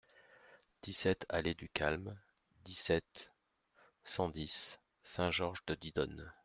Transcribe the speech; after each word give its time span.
dix-sept 0.81 1.27
allée 1.29 1.53
du 1.53 1.69
Calme, 1.69 2.19
dix-sept, 2.65 3.31
cent 4.03 4.29
dix, 4.29 4.79
Saint-Georges-de-Didonne 5.03 6.33